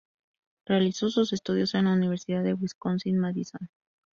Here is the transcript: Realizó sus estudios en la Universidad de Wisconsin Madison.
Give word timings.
Realizó 0.65 1.11
sus 1.11 1.31
estudios 1.31 1.75
en 1.75 1.85
la 1.85 1.93
Universidad 1.93 2.43
de 2.43 2.55
Wisconsin 2.55 3.19
Madison. 3.19 3.69